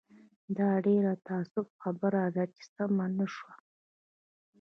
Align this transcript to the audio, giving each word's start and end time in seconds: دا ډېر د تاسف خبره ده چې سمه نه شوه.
دا 0.57 0.69
ډېر 0.85 1.03
د 1.07 1.19
تاسف 1.29 1.67
خبره 1.81 2.23
ده 2.35 2.43
چې 2.53 2.61
سمه 2.73 3.05
نه 3.17 3.25
شوه. 3.35 3.53